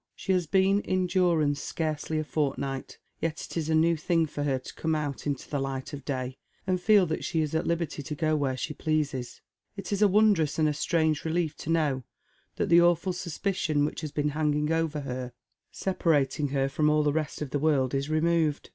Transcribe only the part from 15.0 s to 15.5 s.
her,